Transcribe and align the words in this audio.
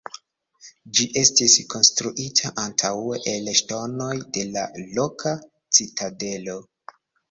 Ĝi 0.99 1.05
estis 1.21 1.57
konstruita 1.73 2.53
antaŭe 2.63 3.21
el 3.37 3.53
ŝtonoj 3.63 4.11
de 4.33 4.49
la 4.59 4.69
loka 5.01 5.39
citadelo. 5.79 6.63